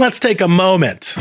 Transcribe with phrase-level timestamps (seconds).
[0.00, 1.16] Let's take a moment.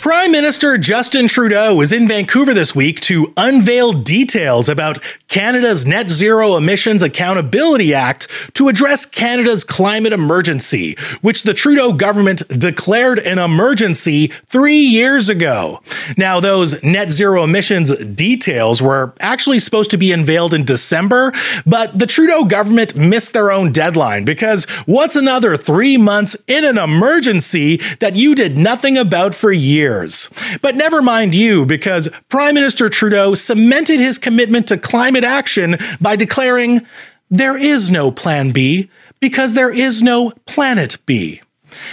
[0.00, 4.98] Prime Minister Justin Trudeau is in Vancouver this week to unveil details about
[5.34, 12.46] Canada's Net Zero Emissions Accountability Act to address Canada's climate emergency, which the Trudeau government
[12.56, 15.80] declared an emergency three years ago.
[16.16, 21.32] Now, those net zero emissions details were actually supposed to be unveiled in December,
[21.66, 26.78] but the Trudeau government missed their own deadline because what's another three months in an
[26.78, 30.30] emergency that you did nothing about for years?
[30.62, 36.16] But never mind you, because Prime Minister Trudeau cemented his commitment to climate action by
[36.16, 36.86] declaring,
[37.30, 41.40] There is no Plan B because there is no Planet B.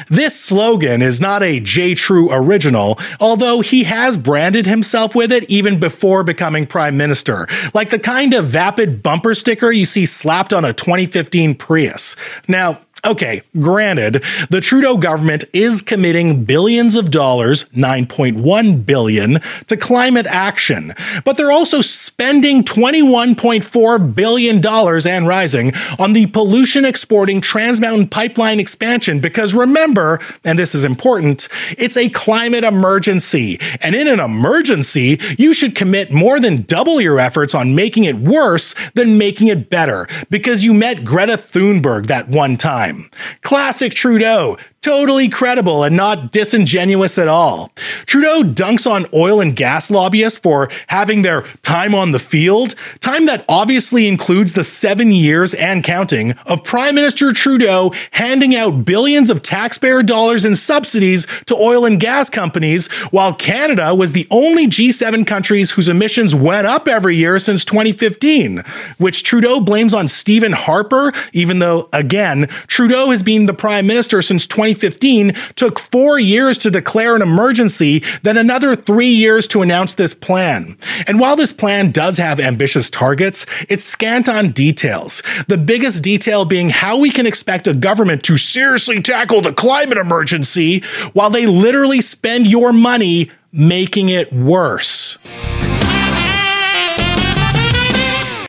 [0.10, 1.96] This slogan is not a J.
[1.96, 7.90] True original, although he has branded himself with it even before becoming prime minister, like
[7.90, 12.16] the kind of vapid bumper sticker you see slapped on a 2015 Prius.
[12.48, 20.28] Now, Okay, granted, the Trudeau government is committing billions of dollars, 9.1 billion, to climate
[20.28, 20.94] action,
[21.26, 28.10] but they're also spending 21.4 billion dollars and rising on the pollution exporting Trans Mountain
[28.10, 31.48] pipeline expansion because remember, and this is important,
[31.80, 33.60] it's a climate emergency.
[33.82, 38.18] And in an emergency, you should commit more than double your efforts on making it
[38.18, 40.08] worse than making it better.
[40.30, 43.10] Because you met Greta Thunberg that one time time.
[43.42, 47.72] Classic Trudeau totally credible and not disingenuous at all.
[48.08, 53.28] Trudeau dunks on oil and gas lobbyists for having their time on the field, time
[53.28, 59.30] that obviously includes the seven years and counting of Prime Minister Trudeau handing out billions
[59.30, 64.66] of taxpayer dollars in subsidies to oil and gas companies, while Canada was the only
[64.66, 68.64] G7 countries whose emissions went up every year since 2015,
[68.98, 74.24] which Trudeau blames on Stephen Harper, even though, again, Trudeau has been the Prime Minister
[74.24, 74.71] since 2015.
[74.74, 80.14] 2015 took four years to declare an emergency, then another three years to announce this
[80.14, 80.78] plan.
[81.08, 85.22] And while this plan does have ambitious targets, it's scant on details.
[85.48, 89.98] The biggest detail being how we can expect a government to seriously tackle the climate
[89.98, 90.82] emergency
[91.14, 95.18] while they literally spend your money making it worse.